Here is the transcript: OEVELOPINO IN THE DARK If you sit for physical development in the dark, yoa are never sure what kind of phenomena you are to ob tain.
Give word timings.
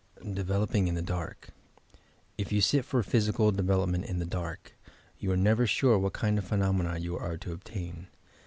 OEVELOPINO 0.25 0.87
IN 0.89 0.95
THE 0.95 1.03
DARK 1.03 1.49
If 2.35 2.51
you 2.51 2.59
sit 2.59 2.85
for 2.85 3.03
physical 3.03 3.51
development 3.51 4.05
in 4.05 4.17
the 4.17 4.25
dark, 4.25 4.73
yoa 5.21 5.33
are 5.33 5.37
never 5.37 5.67
sure 5.67 5.99
what 5.99 6.13
kind 6.13 6.39
of 6.39 6.43
phenomena 6.43 6.97
you 6.97 7.15
are 7.19 7.37
to 7.37 7.53
ob 7.53 7.63
tain. 7.63 8.07